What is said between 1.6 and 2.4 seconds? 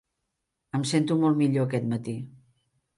aquest matí.